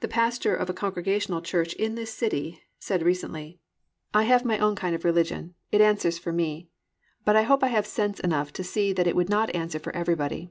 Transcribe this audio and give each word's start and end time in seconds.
The 0.00 0.08
pastor 0.08 0.56
of 0.56 0.70
a 0.70 0.72
Congregational 0.72 1.42
church 1.42 1.74
in 1.74 1.94
this 1.94 2.10
city 2.14 2.62
said 2.78 3.02
recently: 3.02 3.60
"I 4.14 4.22
have 4.22 4.42
my 4.42 4.56
own 4.58 4.74
kind 4.74 4.94
of 4.94 5.04
religion; 5.04 5.54
it 5.70 5.82
answers 5.82 6.18
for 6.18 6.32
me, 6.32 6.70
but 7.26 7.36
I 7.36 7.42
hope 7.42 7.62
I 7.62 7.68
have 7.68 7.86
sense 7.86 8.20
enough 8.20 8.54
to 8.54 8.64
see 8.64 8.94
that 8.94 9.06
it 9.06 9.14
would 9.14 9.28
not 9.28 9.54
answer 9.54 9.78
for 9.78 9.94
everybody. 9.94 10.48